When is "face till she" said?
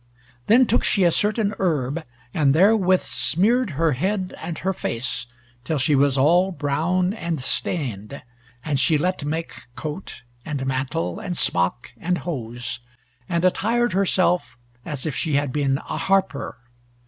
4.73-5.93